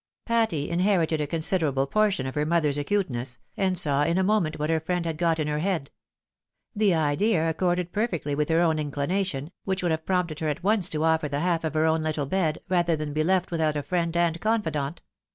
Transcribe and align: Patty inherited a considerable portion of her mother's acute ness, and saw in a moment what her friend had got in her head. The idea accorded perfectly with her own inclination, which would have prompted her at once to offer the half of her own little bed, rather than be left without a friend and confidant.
Patty 0.25 0.67
inherited 0.71 1.21
a 1.21 1.27
considerable 1.27 1.85
portion 1.85 2.25
of 2.25 2.33
her 2.33 2.43
mother's 2.43 2.79
acute 2.79 3.07
ness, 3.11 3.37
and 3.55 3.77
saw 3.77 4.01
in 4.03 4.17
a 4.17 4.23
moment 4.23 4.57
what 4.57 4.71
her 4.71 4.79
friend 4.79 5.05
had 5.05 5.15
got 5.15 5.37
in 5.37 5.45
her 5.47 5.59
head. 5.59 5.91
The 6.75 6.95
idea 6.95 7.47
accorded 7.47 7.91
perfectly 7.91 8.33
with 8.33 8.49
her 8.49 8.61
own 8.61 8.79
inclination, 8.79 9.51
which 9.63 9.83
would 9.83 9.91
have 9.91 10.07
prompted 10.07 10.39
her 10.39 10.47
at 10.47 10.63
once 10.63 10.89
to 10.89 11.03
offer 11.03 11.29
the 11.29 11.41
half 11.41 11.63
of 11.63 11.75
her 11.75 11.85
own 11.85 12.01
little 12.01 12.25
bed, 12.25 12.61
rather 12.67 12.95
than 12.95 13.13
be 13.13 13.23
left 13.23 13.51
without 13.51 13.77
a 13.77 13.83
friend 13.83 14.17
and 14.17 14.41
confidant. 14.41 15.03